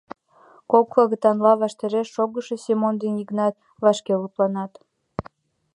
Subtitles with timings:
[0.71, 4.73] Кок агытанла ваштареш шогышо Семон ден Йыгнат вашке лыпланат.